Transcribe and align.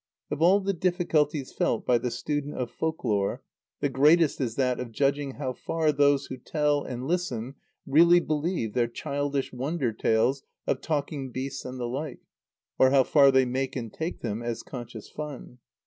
Of 0.31 0.41
all 0.41 0.61
the 0.61 0.73
difficulties 0.73 1.53
felt 1.53 1.85
by 1.85 1.99
the 1.99 2.09
student 2.09 2.55
of 2.55 2.71
folk 2.71 3.03
lore 3.03 3.43
the 3.81 3.87
greatest 3.89 4.41
is 4.41 4.55
that 4.55 4.79
of 4.79 4.91
judging 4.91 5.33
how 5.35 5.53
far 5.53 5.91
those 5.91 6.25
who 6.25 6.37
tell 6.37 6.83
and 6.83 7.05
listen 7.07 7.53
really 7.85 8.19
believe 8.19 8.73
their 8.73 8.87
childish 8.87 9.53
wonder 9.53 9.93
tales 9.93 10.41
of 10.65 10.81
talking 10.81 11.29
beasts 11.31 11.65
and 11.65 11.79
the 11.79 11.85
like, 11.87 12.21
or 12.79 12.89
how 12.89 13.03
far 13.03 13.29
they 13.29 13.45
make 13.45 13.75
and 13.75 13.93
take 13.93 14.21
them 14.21 14.41
as 14.41 14.63
conscious 14.63 15.07
fun. 15.07 15.59